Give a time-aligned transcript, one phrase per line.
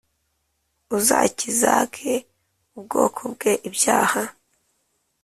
[0.97, 1.93] Uzakizac
[2.77, 4.23] ubwoko bwe ibyaha